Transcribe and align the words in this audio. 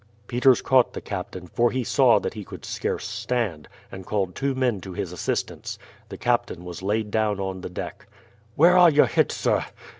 Peters 0.25 0.63
caught 0.63 0.93
the 0.93 0.99
captain, 0.99 1.45
for 1.45 1.69
he 1.69 1.83
saw 1.83 2.17
that 2.19 2.33
he 2.33 2.43
could 2.43 2.65
scarce 2.65 3.07
stand, 3.07 3.67
and 3.91 4.03
called 4.03 4.33
two 4.33 4.55
men 4.55 4.81
to 4.81 4.93
his 4.93 5.11
assistance. 5.11 5.77
The 6.09 6.17
captain 6.17 6.65
was 6.65 6.81
laid 6.81 7.11
down 7.11 7.39
on 7.39 7.61
the 7.61 7.69
deck. 7.69 8.07
"Where 8.55 8.75
are 8.75 8.89
you 8.89 9.03
hit, 9.03 9.31
sir?" 9.31 9.63